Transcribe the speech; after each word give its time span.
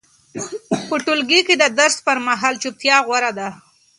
په 0.87 0.95
ټولګي 1.05 1.41
کې 1.47 1.55
د 1.57 1.63
درس 1.79 1.95
پر 2.05 2.17
مهال 2.27 2.55
چوپتیا 2.61 2.95
غوره 3.05 3.31
ده. 3.37 3.49